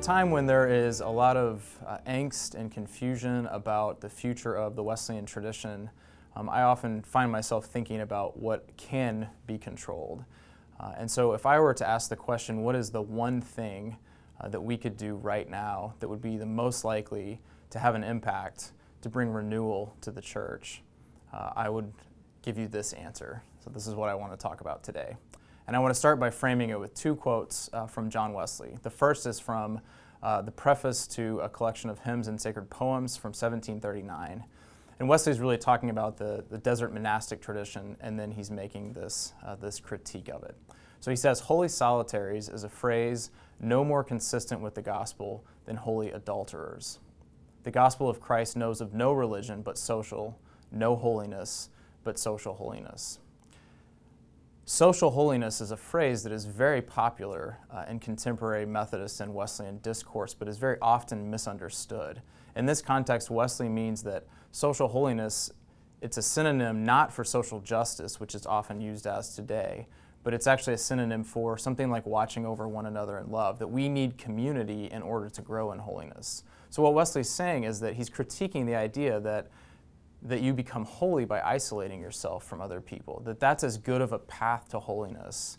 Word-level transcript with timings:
time 0.00 0.30
when 0.30 0.46
there 0.46 0.66
is 0.66 1.00
a 1.00 1.08
lot 1.08 1.36
of 1.36 1.78
uh, 1.86 1.98
angst 2.06 2.54
and 2.54 2.72
confusion 2.72 3.46
about 3.46 4.00
the 4.00 4.08
future 4.08 4.54
of 4.54 4.74
the 4.74 4.82
Wesleyan 4.82 5.26
tradition, 5.26 5.90
um, 6.36 6.48
I 6.48 6.62
often 6.62 7.02
find 7.02 7.30
myself 7.30 7.66
thinking 7.66 8.00
about 8.00 8.38
what 8.38 8.66
can 8.78 9.28
be 9.46 9.58
controlled. 9.58 10.24
Uh, 10.78 10.92
and 10.96 11.10
so, 11.10 11.34
if 11.34 11.44
I 11.44 11.60
were 11.60 11.74
to 11.74 11.86
ask 11.86 12.08
the 12.08 12.16
question, 12.16 12.62
what 12.62 12.74
is 12.74 12.90
the 12.90 13.02
one 13.02 13.42
thing 13.42 13.98
uh, 14.40 14.48
that 14.48 14.60
we 14.62 14.78
could 14.78 14.96
do 14.96 15.16
right 15.16 15.48
now 15.48 15.92
that 16.00 16.08
would 16.08 16.22
be 16.22 16.38
the 16.38 16.46
most 16.46 16.82
likely 16.82 17.38
to 17.68 17.78
have 17.78 17.94
an 17.94 18.02
impact 18.02 18.72
to 19.02 19.10
bring 19.10 19.28
renewal 19.28 19.94
to 20.00 20.10
the 20.10 20.22
church, 20.22 20.82
uh, 21.34 21.50
I 21.54 21.68
would 21.68 21.92
give 22.40 22.56
you 22.56 22.68
this 22.68 22.94
answer. 22.94 23.42
So, 23.62 23.68
this 23.68 23.86
is 23.86 23.94
what 23.94 24.08
I 24.08 24.14
want 24.14 24.32
to 24.32 24.38
talk 24.38 24.62
about 24.62 24.82
today. 24.82 25.16
And 25.70 25.76
I 25.76 25.78
want 25.78 25.94
to 25.94 25.98
start 26.00 26.18
by 26.18 26.30
framing 26.30 26.70
it 26.70 26.80
with 26.80 26.96
two 26.96 27.14
quotes 27.14 27.70
uh, 27.72 27.86
from 27.86 28.10
John 28.10 28.32
Wesley. 28.32 28.76
The 28.82 28.90
first 28.90 29.24
is 29.24 29.38
from 29.38 29.80
uh, 30.20 30.42
the 30.42 30.50
preface 30.50 31.06
to 31.06 31.38
a 31.38 31.48
collection 31.48 31.88
of 31.88 32.00
hymns 32.00 32.26
and 32.26 32.40
sacred 32.40 32.68
poems 32.70 33.16
from 33.16 33.28
1739. 33.28 34.42
And 34.98 35.08
Wesley's 35.08 35.38
really 35.38 35.58
talking 35.58 35.90
about 35.90 36.16
the, 36.16 36.44
the 36.50 36.58
desert 36.58 36.92
monastic 36.92 37.40
tradition, 37.40 37.96
and 38.00 38.18
then 38.18 38.32
he's 38.32 38.50
making 38.50 38.94
this, 38.94 39.32
uh, 39.46 39.54
this 39.54 39.78
critique 39.78 40.28
of 40.28 40.42
it. 40.42 40.56
So 40.98 41.12
he 41.12 41.16
says, 41.16 41.38
Holy 41.38 41.68
solitaries 41.68 42.48
is 42.48 42.64
a 42.64 42.68
phrase 42.68 43.30
no 43.60 43.84
more 43.84 44.02
consistent 44.02 44.60
with 44.60 44.74
the 44.74 44.82
gospel 44.82 45.44
than 45.66 45.76
holy 45.76 46.10
adulterers. 46.10 46.98
The 47.62 47.70
gospel 47.70 48.08
of 48.08 48.20
Christ 48.20 48.56
knows 48.56 48.80
of 48.80 48.92
no 48.92 49.12
religion 49.12 49.62
but 49.62 49.78
social, 49.78 50.36
no 50.72 50.96
holiness 50.96 51.68
but 52.02 52.18
social 52.18 52.54
holiness. 52.54 53.20
Social 54.72 55.10
holiness 55.10 55.60
is 55.60 55.72
a 55.72 55.76
phrase 55.76 56.22
that 56.22 56.30
is 56.32 56.44
very 56.44 56.80
popular 56.80 57.58
uh, 57.72 57.86
in 57.88 57.98
contemporary 57.98 58.64
Methodist 58.64 59.20
and 59.20 59.34
Wesleyan 59.34 59.78
discourse, 59.78 60.32
but 60.32 60.46
is 60.46 60.58
very 60.58 60.76
often 60.80 61.28
misunderstood. 61.28 62.22
In 62.54 62.66
this 62.66 62.80
context, 62.80 63.32
Wesley 63.32 63.68
means 63.68 64.04
that 64.04 64.28
social 64.52 64.86
holiness 64.86 65.50
it's 66.00 66.18
a 66.18 66.22
synonym 66.22 66.84
not 66.84 67.12
for 67.12 67.24
social 67.24 67.58
justice, 67.58 68.20
which 68.20 68.32
is 68.36 68.46
often 68.46 68.80
used 68.80 69.08
as 69.08 69.34
today, 69.34 69.88
but 70.22 70.32
it's 70.32 70.46
actually 70.46 70.74
a 70.74 70.78
synonym 70.78 71.24
for 71.24 71.58
something 71.58 71.90
like 71.90 72.06
watching 72.06 72.46
over 72.46 72.68
one 72.68 72.86
another 72.86 73.18
in 73.18 73.28
love, 73.32 73.58
that 73.58 73.66
we 73.66 73.88
need 73.88 74.18
community 74.18 74.84
in 74.92 75.02
order 75.02 75.28
to 75.28 75.42
grow 75.42 75.72
in 75.72 75.80
holiness. 75.80 76.44
So, 76.70 76.80
what 76.80 76.94
Wesley's 76.94 77.28
saying 77.28 77.64
is 77.64 77.80
that 77.80 77.94
he's 77.94 78.08
critiquing 78.08 78.66
the 78.66 78.76
idea 78.76 79.18
that 79.18 79.48
that 80.22 80.40
you 80.40 80.52
become 80.52 80.84
holy 80.84 81.24
by 81.24 81.40
isolating 81.40 82.00
yourself 82.00 82.44
from 82.44 82.60
other 82.60 82.80
people. 82.80 83.22
That 83.24 83.40
that's 83.40 83.64
as 83.64 83.78
good 83.78 84.00
of 84.00 84.12
a 84.12 84.18
path 84.18 84.68
to 84.70 84.78
holiness 84.78 85.58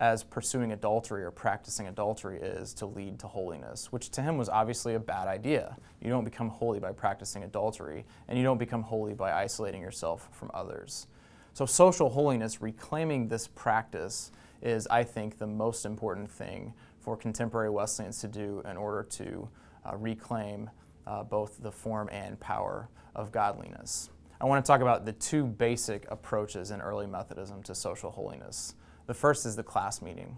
as 0.00 0.22
pursuing 0.22 0.72
adultery 0.72 1.24
or 1.24 1.30
practicing 1.30 1.88
adultery 1.88 2.38
is 2.40 2.72
to 2.72 2.86
lead 2.86 3.18
to 3.18 3.26
holiness, 3.26 3.90
which 3.90 4.10
to 4.10 4.22
him 4.22 4.38
was 4.38 4.48
obviously 4.48 4.94
a 4.94 5.00
bad 5.00 5.26
idea. 5.26 5.76
You 6.00 6.08
don't 6.08 6.24
become 6.24 6.48
holy 6.48 6.78
by 6.78 6.92
practicing 6.92 7.42
adultery, 7.42 8.04
and 8.28 8.38
you 8.38 8.44
don't 8.44 8.58
become 8.58 8.82
holy 8.82 9.14
by 9.14 9.32
isolating 9.32 9.82
yourself 9.82 10.28
from 10.32 10.50
others. 10.54 11.08
So, 11.52 11.66
social 11.66 12.10
holiness, 12.10 12.62
reclaiming 12.62 13.26
this 13.26 13.48
practice, 13.48 14.30
is, 14.62 14.86
I 14.88 15.02
think, 15.02 15.38
the 15.38 15.46
most 15.46 15.84
important 15.84 16.30
thing 16.30 16.74
for 17.00 17.16
contemporary 17.16 17.70
Wesleyans 17.70 18.20
to 18.20 18.28
do 18.28 18.62
in 18.68 18.76
order 18.76 19.02
to 19.02 19.48
uh, 19.84 19.96
reclaim 19.96 20.70
uh, 21.08 21.24
both 21.24 21.62
the 21.62 21.72
form 21.72 22.08
and 22.12 22.38
power 22.38 22.88
of 23.14 23.32
godliness. 23.32 24.10
I 24.40 24.44
want 24.44 24.64
to 24.64 24.68
talk 24.68 24.82
about 24.82 25.04
the 25.04 25.12
two 25.14 25.44
basic 25.44 26.06
approaches 26.10 26.70
in 26.70 26.80
early 26.80 27.06
Methodism 27.06 27.62
to 27.64 27.74
social 27.74 28.10
holiness. 28.10 28.74
The 29.06 29.14
first 29.14 29.46
is 29.46 29.56
the 29.56 29.62
class 29.62 30.02
meeting. 30.02 30.36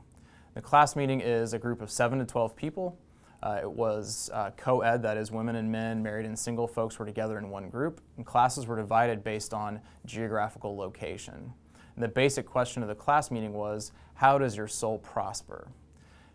The 0.54 0.62
class 0.62 0.96
meeting 0.96 1.20
is 1.20 1.52
a 1.52 1.58
group 1.58 1.82
of 1.82 1.90
7 1.90 2.18
to 2.20 2.24
12 2.24 2.56
people. 2.56 2.98
Uh, 3.42 3.58
it 3.62 3.70
was 3.70 4.30
uh, 4.32 4.50
co 4.56 4.80
ed, 4.80 5.02
that 5.02 5.16
is, 5.16 5.30
women 5.30 5.56
and 5.56 5.70
men, 5.70 6.02
married 6.02 6.26
and 6.26 6.38
single 6.38 6.68
folks 6.68 6.98
were 6.98 7.06
together 7.06 7.38
in 7.38 7.50
one 7.50 7.68
group, 7.68 8.00
and 8.16 8.24
classes 8.24 8.66
were 8.66 8.76
divided 8.76 9.24
based 9.24 9.52
on 9.52 9.80
geographical 10.06 10.76
location. 10.76 11.52
And 11.94 12.04
the 12.04 12.08
basic 12.08 12.46
question 12.46 12.82
of 12.82 12.88
the 12.88 12.94
class 12.94 13.30
meeting 13.30 13.52
was 13.52 13.92
how 14.14 14.38
does 14.38 14.56
your 14.56 14.68
soul 14.68 14.98
prosper? 14.98 15.68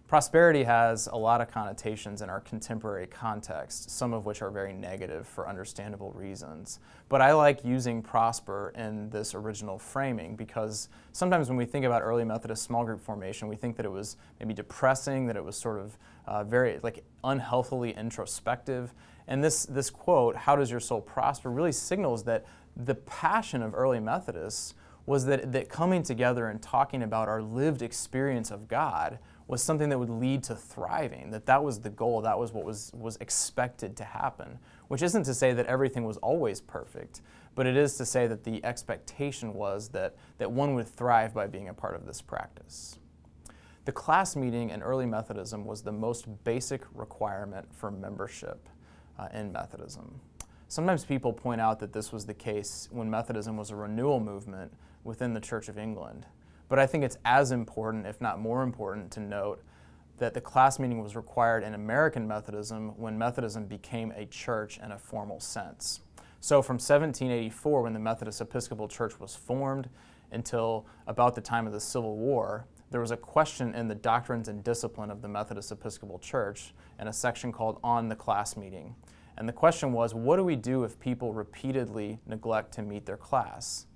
Prosperity 0.07 0.63
has 0.63 1.07
a 1.07 1.17
lot 1.17 1.41
of 1.41 1.49
connotations 1.49 2.21
in 2.21 2.29
our 2.29 2.39
contemporary 2.39 3.07
context, 3.07 3.89
some 3.89 4.13
of 4.13 4.27
which 4.27 4.43
are 4.43 4.51
very 4.51 4.71
negative 4.71 5.27
for 5.27 5.49
understandable 5.49 6.11
reasons. 6.11 6.79
But 7.09 7.21
I 7.21 7.33
like 7.33 7.65
using 7.65 8.03
prosper 8.03 8.71
in 8.75 9.09
this 9.09 9.33
original 9.33 9.79
framing 9.79 10.35
because 10.35 10.89
sometimes 11.11 11.49
when 11.49 11.57
we 11.57 11.65
think 11.65 11.85
about 11.85 12.03
early 12.03 12.23
Methodist 12.23 12.61
small 12.61 12.85
group 12.85 13.01
formation, 13.01 13.47
we 13.47 13.55
think 13.55 13.77
that 13.77 13.85
it 13.85 13.91
was 13.91 14.17
maybe 14.39 14.53
depressing, 14.53 15.25
that 15.25 15.35
it 15.35 15.43
was 15.43 15.55
sort 15.55 15.79
of 15.79 15.97
uh, 16.27 16.43
very 16.43 16.79
like 16.83 17.03
unhealthily 17.23 17.89
introspective. 17.97 18.93
And 19.27 19.43
this, 19.43 19.65
this 19.65 19.89
quote, 19.89 20.35
how 20.35 20.55
does 20.55 20.69
your 20.69 20.79
soul 20.79 21.01
prosper, 21.01 21.49
really 21.49 21.71
signals 21.71 22.25
that 22.25 22.45
the 22.77 22.93
passion 22.93 23.63
of 23.63 23.73
early 23.73 23.99
Methodists 23.99 24.75
was 25.07 25.25
that, 25.25 25.51
that 25.51 25.69
coming 25.69 26.03
together 26.03 26.47
and 26.47 26.61
talking 26.61 27.01
about 27.01 27.27
our 27.27 27.41
lived 27.41 27.81
experience 27.81 28.51
of 28.51 28.67
God 28.67 29.17
was 29.47 29.61
something 29.61 29.89
that 29.89 29.99
would 29.99 30.09
lead 30.09 30.41
to 30.43 30.55
thriving, 30.55 31.29
that 31.29 31.45
that 31.45 31.63
was 31.63 31.79
the 31.79 31.89
goal, 31.89 32.21
that 32.21 32.37
was 32.37 32.51
what 32.51 32.65
was, 32.65 32.91
was 32.95 33.15
expected 33.17 33.95
to 33.95 34.03
happen. 34.03 34.57
Which 34.87 35.03
isn't 35.03 35.23
to 35.23 35.33
say 35.33 35.53
that 35.53 35.67
everything 35.67 36.03
was 36.03 36.17
always 36.17 36.61
perfect, 36.61 37.21
but 37.53 37.67
it 37.67 37.77
is 37.77 37.95
to 37.97 38.05
say 38.05 38.27
that 38.27 38.43
the 38.43 38.63
expectation 38.65 39.53
was 39.53 39.89
that, 39.89 40.15
that 40.39 40.51
one 40.51 40.73
would 40.73 40.87
thrive 40.87 41.33
by 41.33 41.47
being 41.47 41.69
a 41.69 41.73
part 41.73 41.95
of 41.95 42.05
this 42.05 42.21
practice. 42.21 42.97
The 43.85 43.91
class 43.91 44.35
meeting 44.35 44.71
in 44.71 44.81
early 44.81 45.05
Methodism 45.05 45.63
was 45.63 45.83
the 45.83 45.91
most 45.91 46.25
basic 46.43 46.81
requirement 46.93 47.67
for 47.71 47.91
membership 47.91 48.67
uh, 49.19 49.27
in 49.31 49.51
Methodism. 49.51 50.19
Sometimes 50.67 51.05
people 51.05 51.31
point 51.31 51.61
out 51.61 51.79
that 51.79 51.93
this 51.93 52.11
was 52.11 52.25
the 52.25 52.33
case 52.33 52.89
when 52.91 53.09
Methodism 53.11 53.55
was 53.55 53.69
a 53.69 53.75
renewal 53.75 54.19
movement 54.19 54.73
within 55.03 55.35
the 55.35 55.39
Church 55.39 55.69
of 55.69 55.77
England. 55.77 56.25
But 56.67 56.79
I 56.79 56.87
think 56.87 57.03
it's 57.03 57.17
as 57.25 57.51
important, 57.51 58.07
if 58.07 58.21
not 58.21 58.39
more 58.39 58.63
important, 58.63 59.11
to 59.11 59.19
note 59.19 59.61
that 60.17 60.33
the 60.33 60.41
class 60.41 60.79
meeting 60.79 61.01
was 61.01 61.15
required 61.15 61.63
in 61.63 61.73
American 61.73 62.27
Methodism 62.27 62.97
when 62.97 63.17
Methodism 63.17 63.65
became 63.65 64.11
a 64.15 64.25
church 64.25 64.79
in 64.83 64.91
a 64.91 64.97
formal 64.97 65.39
sense. 65.39 66.01
So 66.39 66.61
from 66.61 66.75
1784, 66.75 67.81
when 67.81 67.93
the 67.93 67.99
Methodist 67.99 68.39
Episcopal 68.39 68.87
Church 68.87 69.19
was 69.19 69.35
formed, 69.35 69.89
until 70.31 70.85
about 71.07 71.35
the 71.35 71.41
time 71.41 71.65
of 71.65 71.73
the 71.73 71.79
Civil 71.79 72.17
War, 72.17 72.65
there 72.91 73.01
was 73.01 73.11
a 73.11 73.17
question 73.17 73.73
in 73.73 73.87
the 73.87 73.95
Doctrines 73.95 74.47
and 74.47 74.63
Discipline 74.63 75.09
of 75.09 75.21
the 75.21 75.27
Methodist 75.27 75.71
Episcopal 75.71 76.19
Church 76.19 76.73
in 76.99 77.07
a 77.07 77.13
section 77.13 77.51
called 77.51 77.79
On 77.83 78.09
the 78.09 78.15
Class 78.15 78.55
Meeting. 78.55 78.95
And 79.37 79.49
the 79.49 79.53
question 79.53 79.91
was, 79.91 80.13
what 80.13 80.37
do 80.37 80.43
we 80.43 80.55
do 80.55 80.83
if 80.83 80.99
people 80.99 81.33
repeatedly 81.33 82.19
neglect 82.25 82.73
to 82.73 82.81
meet 82.81 83.05
their 83.05 83.17
class? 83.17 83.87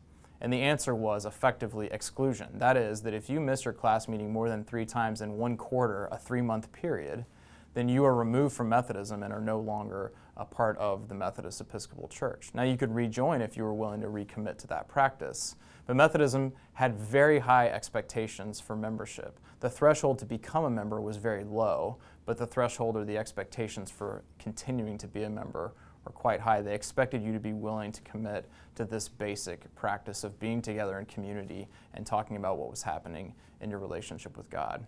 And 0.42 0.54
the 0.54 0.62
answer 0.62 0.96
was 0.96 1.26
effectively 1.26 1.88
exclusion. 1.92 2.48
That 2.54 2.78
is, 2.78 3.02
that 3.02 3.14
if 3.14 3.30
you 3.30 3.40
miss 3.40 3.66
your 3.66 3.74
class 3.74 4.08
meeting 4.08 4.32
more 4.32 4.50
than 4.50 4.64
three 4.64 4.86
times 4.86 5.22
in 5.22 5.38
one 5.38 5.58
quarter, 5.58 6.08
a 6.12 6.18
three 6.18 6.42
month 6.42 6.72
period, 6.72 7.26
then 7.74 7.90
you 7.90 8.04
are 8.06 8.16
removed 8.16 8.56
from 8.56 8.70
Methodism 8.70 9.22
and 9.22 9.32
are 9.32 9.42
no 9.42 9.60
longer 9.60 10.12
a 10.36 10.46
part 10.46 10.78
of 10.78 11.08
the 11.08 11.16
Methodist 11.16 11.62
Episcopal 11.62 12.08
Church. 12.08 12.50
Now, 12.54 12.64
you 12.64 12.78
could 12.78 12.96
rejoin 12.96 13.42
if 13.42 13.58
you 13.58 13.64
were 13.64 13.74
willing 13.74 14.02
to 14.02 14.08
recommit 14.08 14.58
to 14.60 14.68
that 14.68 14.88
practice, 14.88 15.56
but 15.86 15.96
Methodism 15.96 16.54
had 16.74 16.96
very 16.98 17.40
high 17.40 17.68
expectations 17.68 18.60
for 18.60 18.76
membership. 18.76 19.40
The 19.60 19.70
threshold 19.70 20.20
to 20.20 20.26
become 20.26 20.64
a 20.64 20.70
member 20.70 21.02
was 21.02 21.18
very 21.18 21.44
low, 21.44 21.98
but 22.26 22.38
the 22.38 22.48
threshold 22.48 22.96
or 22.96 23.04
the 23.06 23.18
expectations 23.18 23.92
for 23.92 24.24
continuing 24.40 24.98
to 25.00 25.08
be 25.08 25.24
a 25.24 25.30
member 25.30 25.74
were 26.06 26.12
quite 26.12 26.40
high. 26.40 26.62
They 26.62 26.74
expected 26.74 27.24
you 27.24 27.34
to 27.34 27.40
be 27.40 27.54
willing 27.54 27.92
to 27.92 28.02
commit 28.02 28.50
to 28.76 28.86
this 28.86 29.08
basic 29.08 29.74
practice 29.76 30.24
of 30.24 30.40
being 30.40 30.62
together 30.62 31.00
in 31.00 31.06
community 31.06 31.68
and 31.94 32.06
talking 32.06 32.38
about 32.38 32.58
what 32.58 32.70
was 32.70 32.84
happening 32.84 33.34
in 33.62 33.70
your 33.70 33.80
relationship 33.80 34.38
with 34.38 34.50
God. 34.50 34.86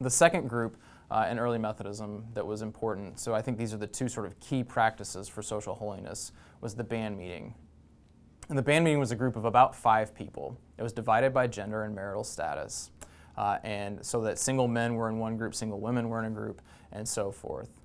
The 0.00 0.10
second 0.10 0.48
group 0.48 0.76
uh, 1.10 1.26
in 1.30 1.38
early 1.38 1.58
Methodism 1.58 2.24
that 2.34 2.46
was 2.46 2.62
important, 2.62 3.18
so 3.18 3.34
I 3.34 3.42
think 3.42 3.58
these 3.58 3.74
are 3.74 3.78
the 3.78 3.86
two 3.86 4.08
sort 4.08 4.26
of 4.26 4.38
key 4.40 4.62
practices 4.62 5.28
for 5.28 5.42
social 5.42 5.74
holiness, 5.74 6.32
was 6.60 6.74
the 6.74 6.84
band 6.84 7.18
meeting. 7.18 7.54
And 8.48 8.56
the 8.56 8.62
band 8.62 8.84
meeting 8.84 8.98
was 8.98 9.10
a 9.10 9.16
group 9.16 9.36
of 9.36 9.44
about 9.44 9.74
five 9.74 10.14
people. 10.14 10.58
It 10.78 10.82
was 10.82 10.92
divided 10.92 11.34
by 11.34 11.46
gender 11.46 11.84
and 11.84 11.94
marital 11.94 12.24
status. 12.24 12.90
Uh, 13.36 13.58
and 13.62 14.04
so 14.04 14.20
that 14.22 14.38
single 14.38 14.68
men 14.68 14.94
were 14.94 15.08
in 15.08 15.18
one 15.18 15.36
group, 15.36 15.54
single 15.54 15.80
women 15.80 16.08
were 16.08 16.18
in 16.18 16.26
a 16.26 16.30
group, 16.30 16.60
and 16.92 17.08
so 17.08 17.30
forth. 17.30 17.79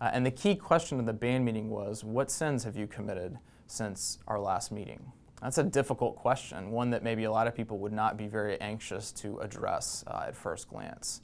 Uh, 0.00 0.10
and 0.12 0.24
the 0.24 0.30
key 0.30 0.54
question 0.54 1.00
of 1.00 1.06
the 1.06 1.12
band 1.12 1.44
meeting 1.44 1.70
was 1.70 2.04
What 2.04 2.30
sins 2.30 2.64
have 2.64 2.76
you 2.76 2.86
committed 2.86 3.38
since 3.66 4.18
our 4.26 4.38
last 4.38 4.70
meeting? 4.70 5.12
That's 5.42 5.58
a 5.58 5.62
difficult 5.62 6.16
question, 6.16 6.72
one 6.72 6.90
that 6.90 7.04
maybe 7.04 7.24
a 7.24 7.30
lot 7.30 7.46
of 7.46 7.54
people 7.54 7.78
would 7.78 7.92
not 7.92 8.16
be 8.16 8.26
very 8.26 8.60
anxious 8.60 9.12
to 9.12 9.38
address 9.38 10.04
uh, 10.06 10.24
at 10.28 10.36
first 10.36 10.68
glance. 10.68 11.20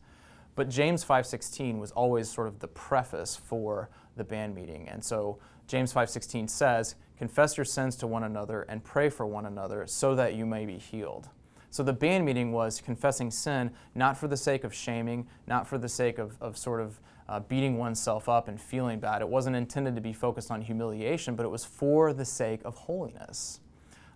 But 0.54 0.68
James 0.68 1.04
5:16 1.04 1.80
was 1.80 1.90
always 1.92 2.30
sort 2.30 2.46
of 2.46 2.60
the 2.60 2.68
preface 2.68 3.34
for 3.34 3.90
the 4.16 4.24
band 4.24 4.54
meeting. 4.54 4.88
And 4.88 5.04
so 5.04 5.38
James 5.66 5.92
5:16 5.92 6.48
says, 6.48 6.94
"Confess 7.18 7.56
your 7.56 7.64
sins 7.64 7.96
to 7.96 8.06
one 8.06 8.22
another 8.22 8.62
and 8.62 8.84
pray 8.84 9.08
for 9.08 9.26
one 9.26 9.46
another 9.46 9.86
so 9.86 10.14
that 10.14 10.34
you 10.34 10.46
may 10.46 10.64
be 10.64 10.78
healed." 10.78 11.28
So 11.70 11.82
the 11.82 11.92
band 11.92 12.24
meeting 12.24 12.52
was 12.52 12.80
confessing 12.80 13.32
sin 13.32 13.72
not 13.96 14.16
for 14.16 14.28
the 14.28 14.36
sake 14.36 14.62
of 14.62 14.72
shaming, 14.72 15.26
not 15.48 15.66
for 15.66 15.76
the 15.76 15.88
sake 15.88 16.18
of, 16.18 16.40
of 16.40 16.56
sort 16.56 16.80
of 16.80 17.00
uh, 17.28 17.40
beating 17.40 17.78
oneself 17.78 18.28
up 18.28 18.48
and 18.48 18.60
feeling 18.60 19.00
bad. 19.00 19.22
It 19.22 19.28
wasn't 19.28 19.56
intended 19.56 19.94
to 19.94 20.00
be 20.00 20.12
focused 20.12 20.50
on 20.50 20.62
humiliation, 20.62 21.36
but 21.36 21.44
it 21.44 21.50
was 21.50 21.64
for 21.64 22.12
the 22.12 22.24
sake 22.24 22.60
of 22.64 22.74
holiness. 22.74 23.60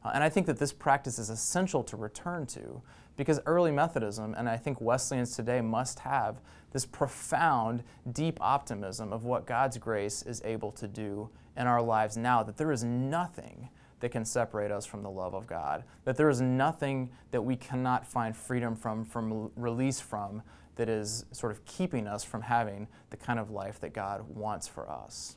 Uh, 0.04 0.10
and 0.14 0.22
I 0.22 0.28
think 0.28 0.46
that 0.46 0.58
this 0.58 0.72
practice 0.72 1.18
is 1.18 1.30
essential 1.30 1.82
to 1.84 1.96
return 1.96 2.46
to 2.46 2.82
because 3.16 3.40
early 3.46 3.72
Methodism, 3.72 4.34
and 4.34 4.48
I 4.48 4.56
think 4.56 4.80
Wesleyans 4.80 5.34
today 5.34 5.60
must 5.60 5.98
have 6.00 6.40
this 6.72 6.86
profound, 6.86 7.82
deep 8.12 8.38
optimism 8.40 9.12
of 9.12 9.24
what 9.24 9.46
God's 9.46 9.76
grace 9.78 10.22
is 10.22 10.40
able 10.44 10.70
to 10.72 10.86
do 10.86 11.28
in 11.56 11.66
our 11.66 11.82
lives 11.82 12.16
now, 12.16 12.42
that 12.44 12.56
there 12.56 12.70
is 12.70 12.84
nothing 12.84 13.70
that 14.00 14.10
can 14.10 14.24
separate 14.24 14.70
us 14.70 14.86
from 14.86 15.02
the 15.02 15.10
love 15.10 15.34
of 15.34 15.48
God, 15.48 15.82
that 16.04 16.16
there 16.16 16.28
is 16.28 16.40
nothing 16.40 17.10
that 17.32 17.42
we 17.42 17.56
cannot 17.56 18.06
find 18.06 18.36
freedom 18.36 18.76
from, 18.76 19.04
from 19.04 19.50
release 19.56 20.00
from, 20.00 20.42
that 20.78 20.88
is 20.88 21.26
sort 21.32 21.52
of 21.52 21.64
keeping 21.64 22.06
us 22.06 22.24
from 22.24 22.42
having 22.42 22.86
the 23.10 23.16
kind 23.16 23.38
of 23.38 23.50
life 23.50 23.80
that 23.80 23.92
God 23.92 24.22
wants 24.28 24.66
for 24.66 24.88
us. 24.88 25.36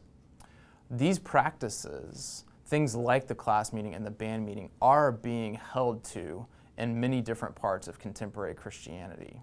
These 0.89 1.19
practices, 1.19 2.45
things 2.67 2.95
like 2.95 3.27
the 3.27 3.35
class 3.35 3.73
meeting 3.73 3.95
and 3.95 4.05
the 4.05 4.11
band 4.11 4.45
meeting, 4.45 4.69
are 4.81 5.11
being 5.11 5.55
held 5.55 6.03
to 6.05 6.45
in 6.77 6.99
many 6.99 7.21
different 7.21 7.55
parts 7.55 7.87
of 7.87 7.97
contemporary 7.97 8.53
Christianity. 8.53 9.41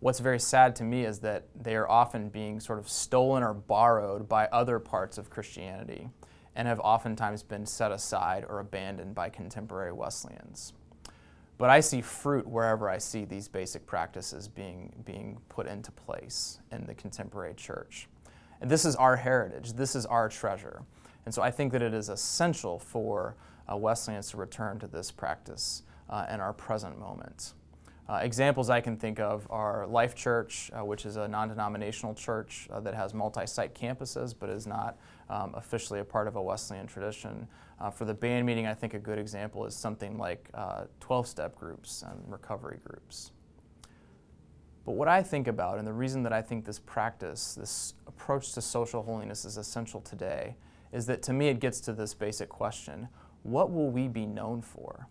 What's 0.00 0.20
very 0.20 0.38
sad 0.38 0.76
to 0.76 0.84
me 0.84 1.04
is 1.06 1.20
that 1.20 1.46
they 1.58 1.76
are 1.76 1.88
often 1.88 2.28
being 2.28 2.60
sort 2.60 2.78
of 2.78 2.88
stolen 2.88 3.42
or 3.42 3.54
borrowed 3.54 4.28
by 4.28 4.46
other 4.46 4.78
parts 4.78 5.16
of 5.16 5.30
Christianity 5.30 6.10
and 6.54 6.68
have 6.68 6.80
oftentimes 6.80 7.42
been 7.42 7.64
set 7.64 7.90
aside 7.90 8.44
or 8.46 8.60
abandoned 8.60 9.14
by 9.14 9.30
contemporary 9.30 9.92
Wesleyans. 9.92 10.74
But 11.62 11.70
I 11.70 11.78
see 11.78 12.00
fruit 12.00 12.44
wherever 12.44 12.90
I 12.90 12.98
see 12.98 13.24
these 13.24 13.46
basic 13.46 13.86
practices 13.86 14.48
being, 14.48 14.92
being 15.04 15.38
put 15.48 15.68
into 15.68 15.92
place 15.92 16.58
in 16.72 16.84
the 16.86 16.94
contemporary 16.96 17.54
church. 17.54 18.08
And 18.60 18.68
this 18.68 18.84
is 18.84 18.96
our 18.96 19.14
heritage, 19.14 19.74
this 19.74 19.94
is 19.94 20.04
our 20.04 20.28
treasure. 20.28 20.82
And 21.24 21.32
so 21.32 21.40
I 21.40 21.52
think 21.52 21.70
that 21.70 21.80
it 21.80 21.94
is 21.94 22.08
essential 22.08 22.80
for 22.80 23.36
uh, 23.72 23.76
Wesleyans 23.76 24.28
to 24.30 24.38
return 24.38 24.80
to 24.80 24.88
this 24.88 25.12
practice 25.12 25.84
uh, 26.10 26.26
in 26.28 26.40
our 26.40 26.52
present 26.52 26.98
moment. 26.98 27.52
Uh, 28.08 28.14
examples 28.16 28.68
I 28.68 28.80
can 28.80 28.96
think 28.96 29.20
of 29.20 29.46
are 29.48 29.86
Life 29.86 30.16
Church, 30.16 30.70
uh, 30.76 30.84
which 30.84 31.06
is 31.06 31.16
a 31.16 31.28
non 31.28 31.48
denominational 31.48 32.14
church 32.14 32.68
uh, 32.70 32.80
that 32.80 32.94
has 32.94 33.14
multi 33.14 33.46
site 33.46 33.74
campuses 33.74 34.34
but 34.38 34.50
is 34.50 34.66
not 34.66 34.98
um, 35.30 35.54
officially 35.54 36.00
a 36.00 36.04
part 36.04 36.26
of 36.26 36.36
a 36.36 36.42
Wesleyan 36.42 36.86
tradition. 36.86 37.46
Uh, 37.80 37.90
for 37.90 38.04
the 38.04 38.14
band 38.14 38.44
meeting, 38.44 38.66
I 38.66 38.74
think 38.74 38.94
a 38.94 38.98
good 38.98 39.18
example 39.18 39.64
is 39.66 39.74
something 39.74 40.18
like 40.18 40.50
12 41.00 41.24
uh, 41.24 41.28
step 41.28 41.56
groups 41.56 42.04
and 42.06 42.20
recovery 42.26 42.78
groups. 42.84 43.30
But 44.84 44.92
what 44.92 45.06
I 45.06 45.22
think 45.22 45.46
about, 45.46 45.78
and 45.78 45.86
the 45.86 45.92
reason 45.92 46.24
that 46.24 46.32
I 46.32 46.42
think 46.42 46.64
this 46.64 46.80
practice, 46.80 47.54
this 47.54 47.94
approach 48.08 48.52
to 48.54 48.60
social 48.60 49.02
holiness 49.02 49.44
is 49.44 49.56
essential 49.56 50.00
today, 50.00 50.56
is 50.92 51.06
that 51.06 51.22
to 51.22 51.32
me 51.32 51.48
it 51.48 51.60
gets 51.60 51.80
to 51.80 51.92
this 51.92 52.14
basic 52.14 52.48
question 52.48 53.08
what 53.44 53.72
will 53.72 53.90
we 53.90 54.06
be 54.06 54.24
known 54.24 54.62
for? 54.62 55.08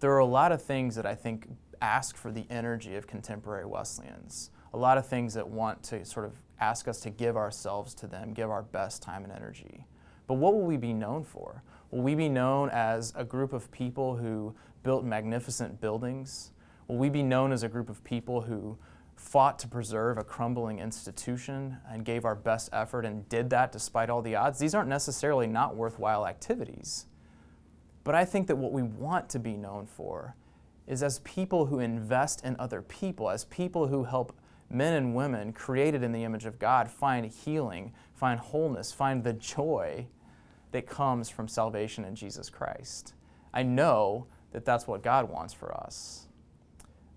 There 0.00 0.10
are 0.12 0.18
a 0.18 0.26
lot 0.26 0.50
of 0.50 0.62
things 0.62 0.94
that 0.94 1.04
I 1.04 1.14
think 1.14 1.46
ask 1.80 2.16
for 2.16 2.30
the 2.30 2.46
energy 2.50 2.96
of 2.96 3.06
contemporary 3.06 3.64
Wesleyans. 3.64 4.50
A 4.72 4.76
lot 4.76 4.98
of 4.98 5.06
things 5.06 5.34
that 5.34 5.48
want 5.48 5.82
to 5.84 6.04
sort 6.04 6.26
of 6.26 6.34
ask 6.60 6.86
us 6.86 7.00
to 7.00 7.10
give 7.10 7.36
ourselves 7.36 7.94
to 7.94 8.06
them, 8.06 8.32
give 8.32 8.50
our 8.50 8.62
best 8.62 9.02
time 9.02 9.24
and 9.24 9.32
energy. 9.32 9.86
But 10.26 10.34
what 10.34 10.54
will 10.54 10.62
we 10.62 10.76
be 10.76 10.92
known 10.92 11.24
for? 11.24 11.62
Will 11.90 12.02
we 12.02 12.14
be 12.14 12.28
known 12.28 12.70
as 12.70 13.12
a 13.16 13.24
group 13.24 13.52
of 13.52 13.70
people 13.72 14.16
who 14.16 14.54
built 14.82 15.04
magnificent 15.04 15.80
buildings? 15.80 16.52
Will 16.86 16.98
we 16.98 17.08
be 17.08 17.22
known 17.22 17.50
as 17.50 17.62
a 17.62 17.68
group 17.68 17.88
of 17.88 18.04
people 18.04 18.42
who 18.42 18.78
fought 19.16 19.58
to 19.58 19.68
preserve 19.68 20.18
a 20.18 20.24
crumbling 20.24 20.78
institution 20.78 21.78
and 21.88 22.04
gave 22.04 22.24
our 22.24 22.34
best 22.34 22.70
effort 22.72 23.04
and 23.04 23.28
did 23.28 23.50
that 23.50 23.72
despite 23.72 24.08
all 24.08 24.22
the 24.22 24.36
odds? 24.36 24.58
These 24.58 24.74
aren't 24.74 24.88
necessarily 24.88 25.46
not 25.46 25.76
worthwhile 25.76 26.26
activities. 26.26 27.06
But 28.04 28.14
I 28.14 28.24
think 28.24 28.46
that 28.46 28.56
what 28.56 28.72
we 28.72 28.82
want 28.82 29.28
to 29.30 29.38
be 29.38 29.56
known 29.56 29.86
for 29.86 30.36
is 30.90 31.04
as 31.04 31.20
people 31.20 31.66
who 31.66 31.78
invest 31.78 32.44
in 32.44 32.56
other 32.58 32.82
people, 32.82 33.30
as 33.30 33.44
people 33.44 33.86
who 33.86 34.02
help 34.02 34.36
men 34.68 34.92
and 34.94 35.14
women 35.14 35.52
created 35.52 36.02
in 36.02 36.10
the 36.10 36.24
image 36.24 36.46
of 36.46 36.58
God 36.58 36.90
find 36.90 37.24
healing, 37.24 37.92
find 38.12 38.40
wholeness, 38.40 38.90
find 38.90 39.22
the 39.22 39.32
joy 39.32 40.08
that 40.72 40.88
comes 40.88 41.30
from 41.30 41.46
salvation 41.46 42.04
in 42.04 42.16
Jesus 42.16 42.50
Christ. 42.50 43.14
I 43.54 43.62
know 43.62 44.26
that 44.50 44.64
that's 44.64 44.88
what 44.88 45.04
God 45.04 45.30
wants 45.30 45.54
for 45.54 45.72
us. 45.72 46.26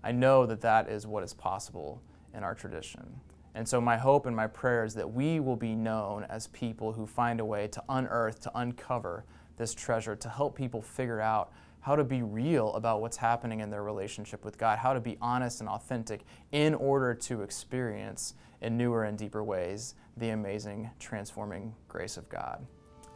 I 0.04 0.12
know 0.12 0.46
that 0.46 0.60
that 0.60 0.88
is 0.88 1.04
what 1.04 1.24
is 1.24 1.34
possible 1.34 2.00
in 2.32 2.44
our 2.44 2.54
tradition. 2.54 3.20
And 3.56 3.68
so, 3.68 3.80
my 3.80 3.96
hope 3.96 4.26
and 4.26 4.36
my 4.36 4.46
prayer 4.46 4.84
is 4.84 4.94
that 4.94 5.12
we 5.12 5.40
will 5.40 5.56
be 5.56 5.74
known 5.74 6.24
as 6.28 6.46
people 6.48 6.92
who 6.92 7.06
find 7.06 7.40
a 7.40 7.44
way 7.44 7.66
to 7.68 7.82
unearth, 7.88 8.40
to 8.42 8.52
uncover 8.56 9.24
this 9.56 9.74
treasure, 9.74 10.16
to 10.16 10.28
help 10.28 10.56
people 10.56 10.82
figure 10.82 11.20
out 11.20 11.52
how 11.80 11.94
to 11.94 12.04
be 12.04 12.22
real 12.22 12.72
about 12.74 13.02
what's 13.02 13.18
happening 13.18 13.60
in 13.60 13.68
their 13.68 13.82
relationship 13.82 14.44
with 14.44 14.56
God, 14.56 14.78
how 14.78 14.94
to 14.94 15.00
be 15.00 15.18
honest 15.20 15.60
and 15.60 15.68
authentic 15.68 16.22
in 16.52 16.74
order 16.74 17.14
to 17.14 17.42
experience 17.42 18.34
in 18.62 18.78
newer 18.78 19.04
and 19.04 19.18
deeper 19.18 19.44
ways 19.44 19.94
the 20.16 20.30
amazing, 20.30 20.90
transforming 20.98 21.74
grace 21.88 22.16
of 22.16 22.28
God. 22.28 22.66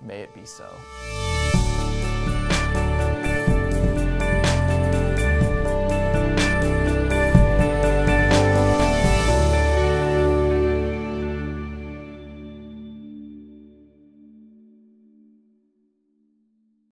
May 0.02 0.20
it 0.20 0.34
be 0.34 0.44
so. 0.44 1.37